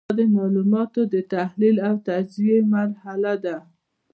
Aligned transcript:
دا 0.07 0.13
د 0.19 0.21
معلوماتو 0.35 1.01
د 1.13 1.15
تحلیل 1.33 1.77
او 1.87 1.95
تجزیې 2.07 2.57
مرحله 2.73 3.33
ده. 3.45 3.57